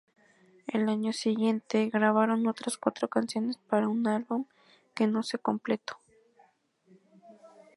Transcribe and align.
El 0.65 0.89
año 0.89 1.13
siguiente 1.13 1.91
grabaron 1.93 2.47
otras 2.47 2.79
cuatro 2.79 3.07
canciones 3.07 3.57
para 3.57 3.87
un 3.87 4.07
álbum 4.07 4.45
que 4.95 5.05
no 5.05 5.21
se 5.21 5.37
completó. 5.37 5.99